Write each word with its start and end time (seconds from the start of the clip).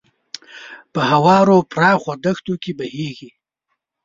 په 0.93 1.01
هوارو 1.11 1.57
پراخو 1.71 2.13
دښتو 2.23 2.53
کې 2.63 2.71
بهیږي. 2.79 3.29